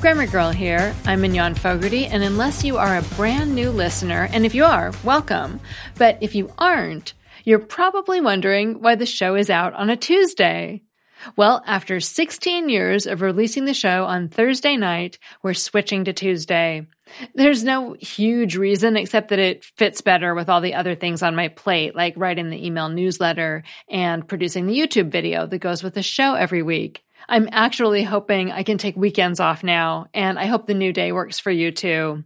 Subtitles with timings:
[0.00, 0.94] Grammar Girl here.
[1.06, 4.92] I'm Mignon Fogarty, and unless you are a brand new listener, and if you are,
[5.02, 5.58] welcome.
[5.96, 10.82] But if you aren't, you're probably wondering why the show is out on a Tuesday.
[11.36, 16.86] Well, after 16 years of releasing the show on Thursday night, we're switching to Tuesday.
[17.34, 21.34] There's no huge reason except that it fits better with all the other things on
[21.34, 25.94] my plate, like writing the email newsletter and producing the YouTube video that goes with
[25.94, 27.02] the show every week.
[27.28, 31.12] I'm actually hoping I can take weekends off now, and I hope the new day
[31.12, 32.24] works for you too.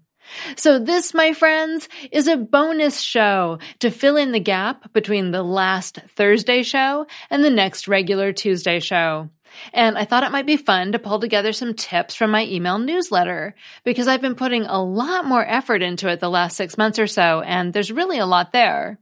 [0.57, 5.43] So this, my friends, is a bonus show to fill in the gap between the
[5.43, 9.29] last Thursday show and the next regular Tuesday show.
[9.73, 12.79] And I thought it might be fun to pull together some tips from my email
[12.79, 16.99] newsletter because I've been putting a lot more effort into it the last six months
[16.99, 18.99] or so, and there's really a lot there.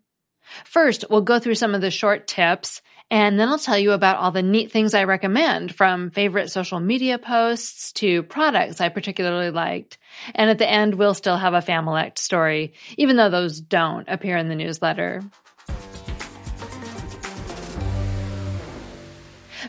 [0.64, 4.18] First, we'll go through some of the short tips and then I'll tell you about
[4.18, 9.50] all the neat things I recommend from favorite social media posts to products I particularly
[9.50, 9.98] liked.
[10.34, 14.36] And at the end, we'll still have a Familect story, even though those don't appear
[14.36, 15.22] in the newsletter.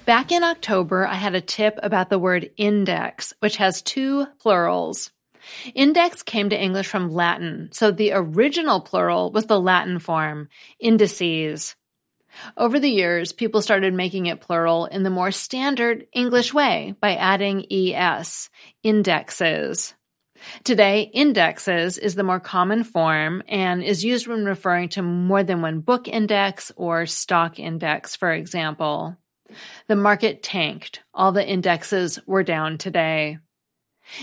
[0.05, 5.11] Back in October, I had a tip about the word index, which has two plurals.
[5.73, 11.75] Index came to English from Latin, so the original plural was the Latin form, indices.
[12.57, 17.15] Over the years, people started making it plural in the more standard English way by
[17.15, 18.49] adding es,
[18.83, 19.93] indexes.
[20.63, 25.61] Today, indexes is the more common form and is used when referring to more than
[25.61, 29.17] one book index or stock index, for example.
[29.87, 31.01] The market tanked.
[31.13, 33.37] All the indexes were down today.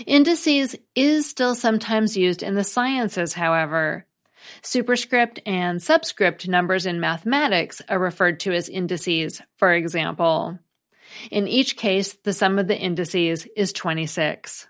[0.05, 4.05] Indices is still sometimes used in the sciences, however.
[4.61, 10.59] Superscript and subscript numbers in mathematics are referred to as indices, for example.
[11.31, 14.67] In each case, the sum of the indices is 26.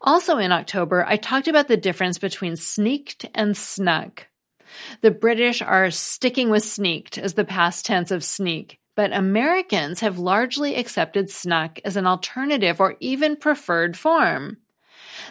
[0.00, 4.28] Also in October, I talked about the difference between sneaked and snuck.
[5.00, 10.18] The British are sticking with sneaked as the past tense of sneak, but Americans have
[10.18, 14.58] largely accepted snuck as an alternative or even preferred form.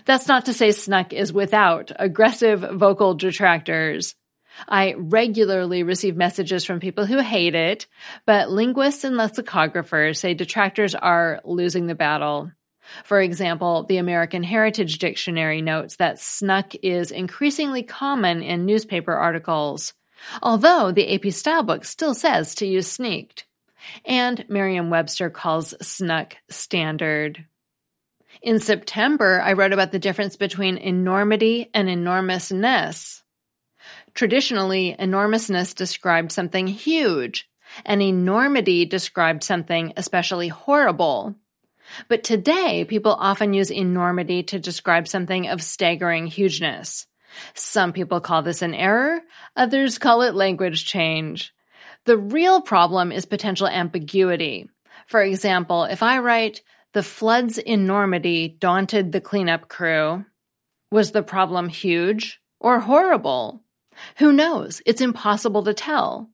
[0.06, 4.16] That's not to say Snuck is without aggressive vocal detractors.
[4.68, 7.88] I regularly receive messages from people who hate it,
[8.26, 12.52] but linguists and lexicographers say detractors are losing the battle.
[13.04, 19.94] For example, the American Heritage Dictionary notes that snuck is increasingly common in newspaper articles,
[20.42, 23.46] although the AP Stylebook still says to use sneaked.
[24.06, 27.46] And Merriam Webster calls snuck standard.
[28.42, 33.24] In September, I wrote about the difference between enormity and enormousness.
[34.14, 37.50] Traditionally, enormousness described something huge,
[37.86, 41.36] and enormity described something especially horrible.
[42.08, 47.08] But today, people often use enormity to describe something of staggering hugeness.
[47.54, 49.22] Some people call this an error,
[49.56, 51.54] others call it language change.
[52.06, 54.70] The real problem is potential ambiguity.
[55.08, 56.62] For example, if I write,
[56.94, 60.26] the flood's enormity daunted the cleanup crew.
[60.92, 63.64] Was the problem huge or horrible?
[64.18, 64.82] Who knows?
[64.86, 66.30] It's impossible to tell.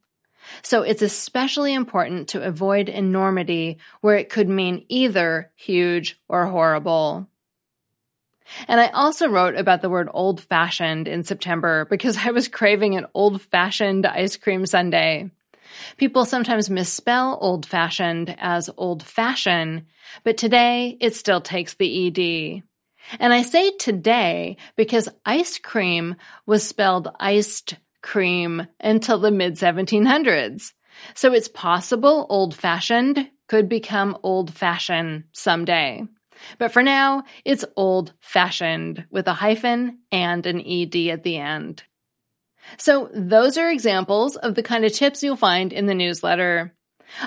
[0.62, 7.28] So it's especially important to avoid enormity where it could mean either huge or horrible.
[8.68, 12.96] And I also wrote about the word old fashioned in September because I was craving
[12.96, 15.30] an old fashioned ice cream sundae.
[15.98, 19.86] People sometimes misspell old fashioned as old fashion,
[20.24, 22.64] but today it still takes the ED.
[23.20, 30.74] And I say today because ice cream was spelled iced cream until the mid 1700s.
[31.16, 36.04] So it's possible old fashioned could become old fashioned someday.
[36.58, 41.84] But for now, it's old fashioned with a hyphen and an ED at the end.
[42.78, 46.74] So those are examples of the kind of tips you'll find in the newsletter.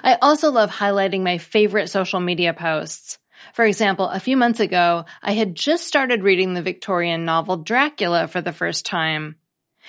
[0.03, 3.19] I also love highlighting my favorite social media posts.
[3.55, 8.29] For example, a few months ago, I had just started reading the Victorian novel Dracula
[8.29, 9.37] for the first time.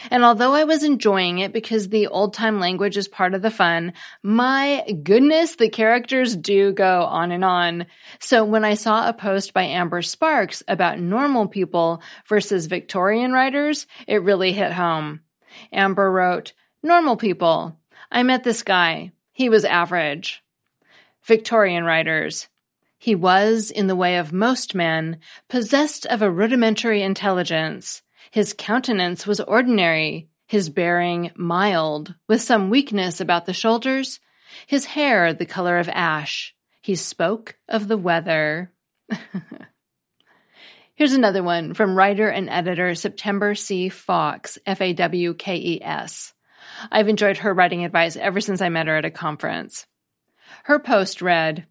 [0.09, 3.51] And although I was enjoying it because the old time language is part of the
[3.51, 7.85] fun, my goodness, the characters do go on and on.
[8.19, 13.85] So when I saw a post by Amber Sparks about normal people versus Victorian writers,
[14.07, 15.21] it really hit home.
[15.71, 17.77] Amber wrote, Normal people.
[18.11, 19.11] I met this guy.
[19.31, 20.43] He was average.
[21.23, 22.47] Victorian writers.
[22.97, 25.19] He was, in the way of most men,
[25.49, 28.01] possessed of a rudimentary intelligence
[28.31, 34.19] his countenance was ordinary, his bearing mild, with some weakness about the shoulders,
[34.65, 36.55] his hair the color of ash.
[36.81, 38.71] He spoke of the weather.
[40.95, 43.89] Here's another one from writer and editor September C.
[43.89, 46.33] Fawkes, F A W K E S.
[46.91, 49.87] I've enjoyed her writing advice ever since I met her at a conference.
[50.65, 51.65] Her post read,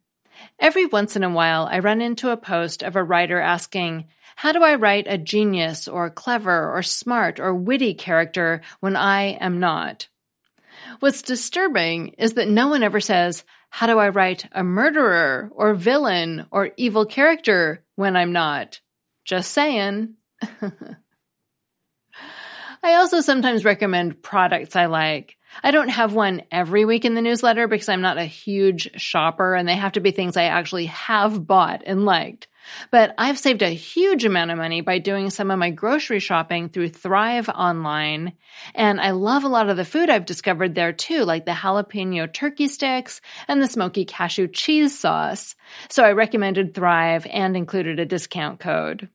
[0.59, 4.51] Every once in a while, I run into a post of a writer asking, how
[4.51, 9.61] do I write a genius or clever or smart or witty character when I am
[9.61, 10.09] not?
[10.99, 15.75] What's disturbing is that no one ever says, how do I write a murderer or
[15.75, 18.81] villain or evil character when I'm not?
[19.25, 20.15] Just saying.
[22.85, 25.37] I also sometimes recommend products I like.
[25.63, 29.55] I don't have one every week in the newsletter because I'm not a huge shopper
[29.55, 32.49] and they have to be things I actually have bought and liked.
[32.91, 36.69] But I've saved a huge amount of money by doing some of my grocery shopping
[36.69, 38.33] through Thrive Online.
[38.75, 42.33] And I love a lot of the food I've discovered there too, like the jalapeno
[42.33, 45.55] turkey sticks and the smoky cashew cheese sauce.
[45.89, 49.09] So I recommended Thrive and included a discount code.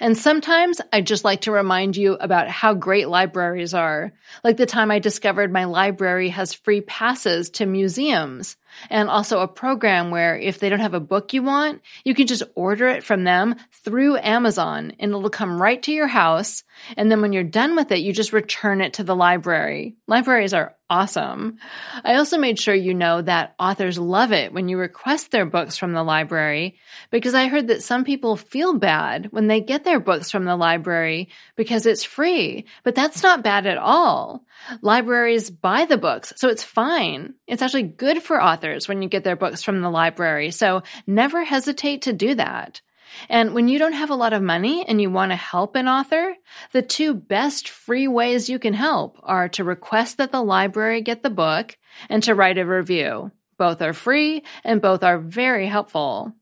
[0.00, 4.12] And sometimes I just like to remind you about how great libraries are.
[4.42, 8.56] Like the time I discovered my library has free passes to museums
[8.90, 12.26] and also a program where if they don't have a book you want, you can
[12.26, 16.64] just order it from them through Amazon and it'll come right to your house.
[16.96, 19.96] And then when you're done with it, you just return it to the library.
[20.06, 21.58] Libraries are awesome.
[22.04, 25.78] I also made sure you know that authors love it when you request their books
[25.78, 26.76] from the library
[27.10, 30.56] because I heard that some people feel bad when they get their books from the
[30.56, 34.44] library because it's free, but that's not bad at all.
[34.82, 37.34] Libraries buy the books, so it's fine.
[37.46, 41.44] It's actually good for authors when you get their books from the library, so never
[41.44, 42.80] hesitate to do that.
[43.28, 45.88] And when you don't have a lot of money and you want to help an
[45.88, 46.34] author,
[46.72, 51.22] the two best free ways you can help are to request that the library get
[51.22, 51.76] the book
[52.08, 53.30] and to write a review.
[53.56, 56.32] Both are free and both are very helpful.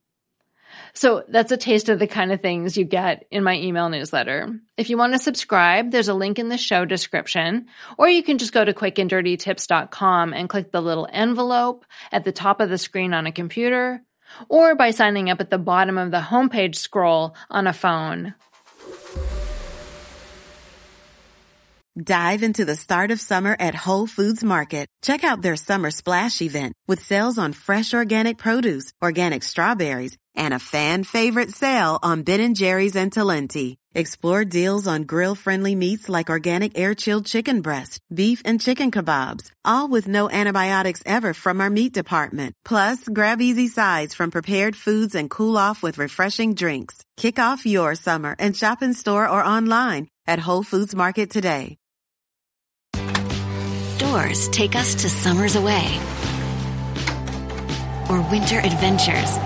[0.94, 4.60] So that's a taste of the kind of things you get in my email newsletter.
[4.76, 7.66] If you want to subscribe, there's a link in the show description,
[7.98, 12.60] or you can just go to quickanddirtytips.com and click the little envelope at the top
[12.60, 14.02] of the screen on a computer,
[14.48, 18.34] or by signing up at the bottom of the homepage scroll on a phone.
[22.02, 24.88] Dive into the start of summer at Whole Foods Market.
[25.02, 30.54] Check out their summer splash event with sales on fresh organic produce, organic strawberries, and
[30.54, 33.76] a fan favorite sale on Ben & Jerry's and Talenti.
[33.94, 39.86] Explore deals on grill-friendly meats like organic air-chilled chicken breast, beef and chicken kebabs, all
[39.88, 42.54] with no antibiotics ever from our meat department.
[42.64, 47.04] Plus, grab easy sides from prepared foods and cool off with refreshing drinks.
[47.18, 51.76] Kick off your summer and shop in store or online at Whole Foods Market today.
[53.98, 55.98] Doors take us to summers away
[58.10, 59.38] or winter adventures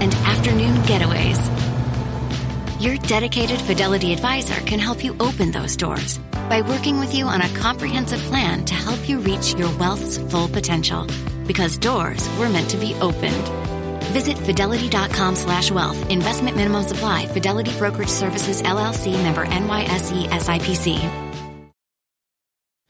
[0.00, 1.38] and afternoon getaways.
[2.80, 7.42] Your dedicated Fidelity advisor can help you open those doors by working with you on
[7.42, 11.06] a comprehensive plan to help you reach your wealth's full potential.
[11.46, 13.48] Because doors were meant to be opened.
[14.12, 16.10] Visit fidelity.com slash wealth.
[16.10, 17.26] Investment minimum supply.
[17.26, 21.28] Fidelity Brokerage Services LLC member NYSE SIPC.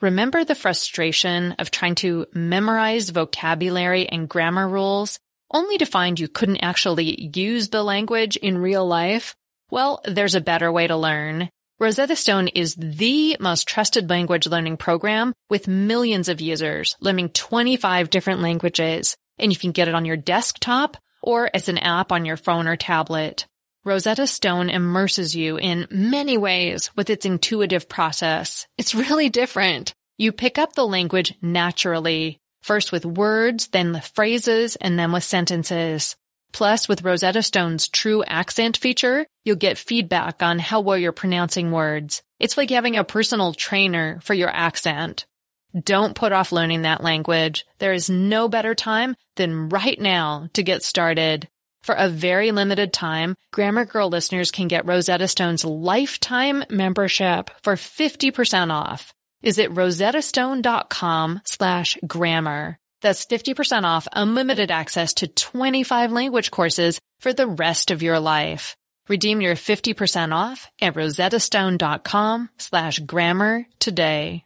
[0.01, 5.19] Remember the frustration of trying to memorize vocabulary and grammar rules
[5.51, 9.35] only to find you couldn't actually use the language in real life?
[9.71, 11.51] Well, there's a better way to learn.
[11.79, 18.11] Rosetta Stone is the most trusted language learning program with millions of users learning 25
[18.11, 19.17] different languages.
[19.39, 22.67] And you can get it on your desktop or as an app on your phone
[22.67, 23.47] or tablet.
[23.85, 28.67] Rosetta Stone immerses you in many ways with its intuitive process.
[28.77, 29.95] It's really different.
[30.17, 35.25] You pick up the language naturally, first with words, then with phrases, and then with
[35.25, 36.17] sentences.
[36.53, 41.73] Plus, with Rosetta Stone's true accent feature, you'll get feedback on how well you're pronouncing
[41.73, 42.23] words.
[42.41, 45.27] It's like having a personal trainer for your accent.
[45.79, 47.67] Don't put off learning that language.
[47.79, 51.49] There is no better time than right now to get started.
[51.83, 57.75] For a very limited time, Grammar Girl listeners can get Rosetta Stone's lifetime membership for
[57.75, 59.15] 50% off.
[59.43, 62.79] Visit rosettastone.com slash grammar.
[63.03, 68.77] That's 50% off unlimited access to 25 language courses for the rest of your life.
[69.09, 74.45] Redeem your 50% off at rosettastone.com slash grammar today.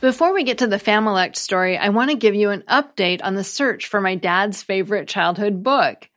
[0.00, 3.34] Before we get to the Familect story, I want to give you an update on
[3.34, 6.08] the search for my dad's favorite childhood book.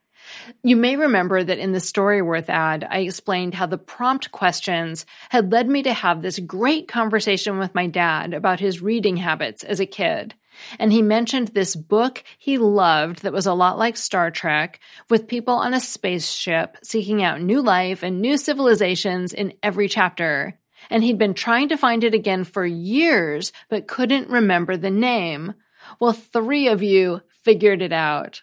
[0.62, 5.52] You may remember that in the Storyworth ad, I explained how the prompt questions had
[5.52, 9.80] led me to have this great conversation with my dad about his reading habits as
[9.80, 10.34] a kid.
[10.78, 15.26] And he mentioned this book he loved that was a lot like Star Trek, with
[15.26, 20.58] people on a spaceship seeking out new life and new civilizations in every chapter
[20.90, 25.54] and he'd been trying to find it again for years, but couldn't remember the name.
[26.00, 28.42] Well, three of you figured it out.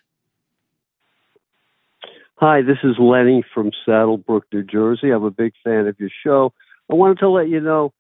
[2.44, 5.12] Hi, this is Lenny from Saddlebrook, New Jersey.
[5.12, 6.52] I'm a big fan of your show.
[6.92, 7.94] I wanted to let you know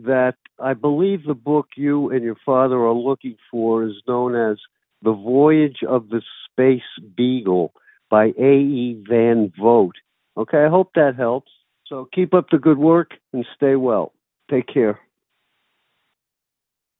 [0.00, 4.58] that I believe the book you and your father are looking for is known as
[5.02, 6.82] The Voyage of the Space
[7.16, 7.72] Beagle
[8.10, 9.00] by A.E.
[9.08, 9.98] Van Vogt.
[10.36, 11.52] Okay, I hope that helps.
[11.86, 14.12] So keep up the good work and stay well.
[14.50, 14.98] Take care.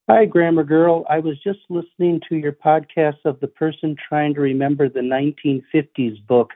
[0.09, 1.03] Hi, Grammar Girl.
[1.09, 6.25] I was just listening to your podcast of the person trying to remember the 1950s
[6.25, 6.51] book,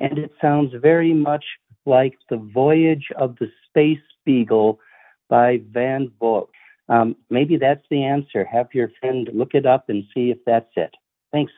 [0.00, 1.44] and it sounds very much
[1.86, 4.80] like The Voyage of the Space Beagle
[5.28, 6.50] by Van Vogt.
[6.88, 8.44] Um, maybe that's the answer.
[8.44, 10.92] Have your friend look it up and see if that's it.
[11.32, 11.52] Thanks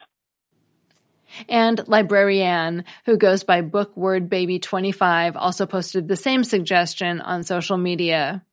[1.49, 8.45] and Librarian, who goes by BookWordBaby25, also posted the same suggestion on social media.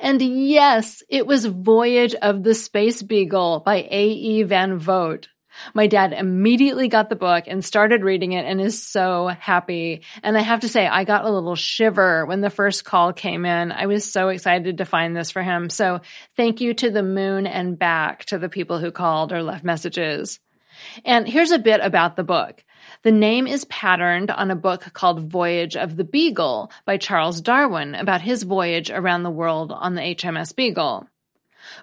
[0.00, 4.42] And yes, it was Voyage of the Space Beagle by A.E.
[4.44, 5.28] Van Vogt.
[5.74, 10.02] My dad immediately got the book and started reading it and is so happy.
[10.22, 13.44] And I have to say, I got a little shiver when the first call came
[13.44, 13.72] in.
[13.72, 15.70] I was so excited to find this for him.
[15.70, 16.00] So
[16.36, 20.40] thank you to the moon and back to the people who called or left messages.
[21.04, 22.62] And here's a bit about the book.
[23.02, 27.94] The name is patterned on a book called Voyage of the Beagle by Charles Darwin
[27.94, 31.08] about his voyage around the world on the HMS Beagle.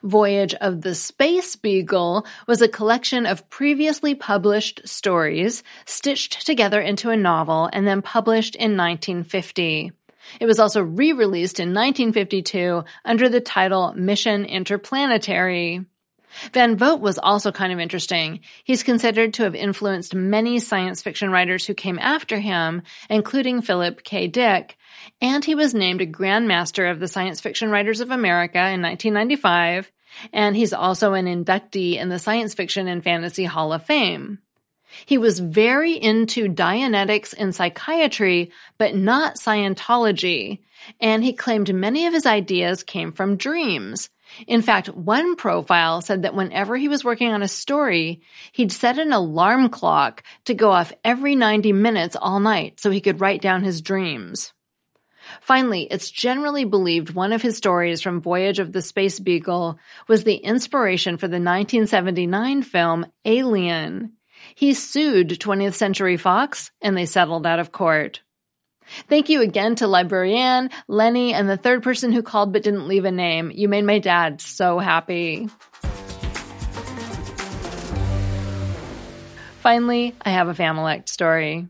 [0.03, 7.09] Voyage of the Space Beagle was a collection of previously published stories stitched together into
[7.09, 9.91] a novel and then published in 1950.
[10.39, 15.85] It was also re-released in 1952 under the title Mission Interplanetary.
[16.53, 18.39] Van Vogt was also kind of interesting.
[18.63, 24.03] He's considered to have influenced many science fiction writers who came after him, including Philip
[24.03, 24.27] K.
[24.27, 24.77] Dick,
[25.21, 28.81] and he was named a Grand Master of the Science Fiction Writers of America in
[28.81, 29.91] 1995,
[30.31, 34.39] and he's also an inductee in the Science Fiction and Fantasy Hall of Fame.
[35.05, 40.59] He was very into Dianetics and psychiatry, but not Scientology,
[40.99, 44.09] and he claimed many of his ideas came from dreams.
[44.47, 48.97] In fact, one profile said that whenever he was working on a story, he'd set
[48.97, 53.41] an alarm clock to go off every 90 minutes all night so he could write
[53.41, 54.53] down his dreams.
[55.41, 59.77] Finally, it's generally believed one of his stories from Voyage of the Space Beagle
[60.07, 64.13] was the inspiration for the 1979 film Alien.
[64.55, 68.21] He sued 20th Century Fox and they settled out of court.
[69.07, 73.05] Thank you again to Librarian, Lenny, and the third person who called but didn't leave
[73.05, 73.51] a name.
[73.51, 75.47] You made my dad so happy.
[79.61, 81.67] Finally, I have a Familect story.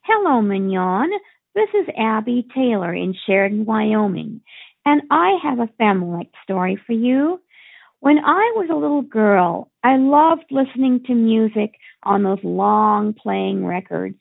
[0.00, 1.10] Hello, Mignon.
[1.54, 4.40] This is Abby Taylor in Sheridan, Wyoming,
[4.86, 7.42] and I have a Familect story for you.
[8.00, 13.66] When I was a little girl, I loved listening to music on those long playing
[13.66, 14.18] records.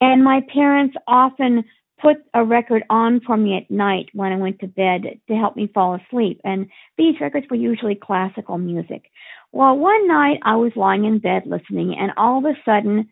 [0.00, 1.62] And my parents often
[2.00, 5.54] put a record on for me at night when I went to bed to help
[5.54, 6.40] me fall asleep.
[6.42, 6.66] And
[6.98, 9.04] these records were usually classical music.
[9.52, 13.08] Well, one night I was lying in bed listening, and all of a sudden,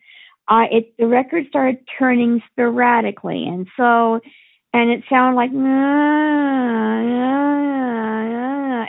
[0.51, 4.21] I it the record started turning sporadically, and so,
[4.75, 5.51] and it sounded like,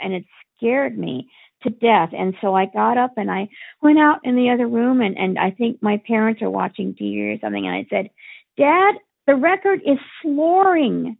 [0.02, 0.24] and it
[0.56, 1.30] scared me
[1.62, 2.10] to death.
[2.12, 3.48] And so I got up and I
[3.80, 7.34] went out in the other room and, and I think my parents are watching TV
[7.34, 7.66] or something.
[7.66, 8.10] And I said,
[8.56, 8.94] Dad,
[9.26, 11.16] the record is flooring.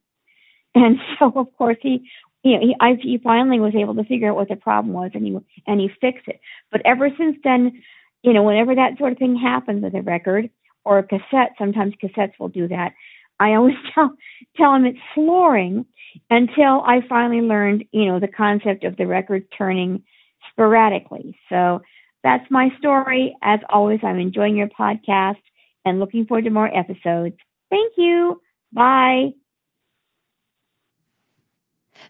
[0.75, 2.09] And so, of course, he,
[2.43, 5.13] you know, he, I, he finally was able to figure out what the problem was
[5.15, 6.41] and he, and he fixed it.
[6.71, 7.83] But ever since then,
[8.23, 10.51] you know, whenever that sort of thing happens with a record
[10.85, 12.93] or a cassette, sometimes cassettes will do that.
[13.41, 14.13] I always tell,
[14.57, 15.87] tell him it's flooring
[16.31, 20.03] until I finally learned, you know, the concept of the record turning
[20.51, 21.37] sporadically.
[21.49, 21.81] So
[22.23, 23.37] that's my story.
[23.43, 25.43] As always, I'm enjoying your podcast
[25.85, 27.37] and looking forward to more episodes.
[27.71, 28.41] Thank you.
[28.73, 29.31] Bye.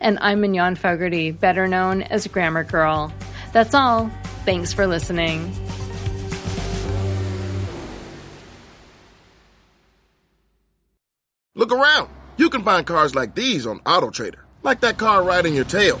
[0.00, 3.12] And I'm Mignon Fogarty, better known as Grammar Girl.
[3.52, 4.10] That's all.
[4.44, 5.54] Thanks for listening.
[11.54, 12.08] Look around.
[12.36, 16.00] You can find cars like these on AutoTrader, like that car riding your tail.